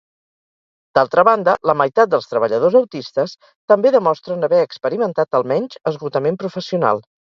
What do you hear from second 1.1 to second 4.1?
banda, la meitat dels treballadors autistes també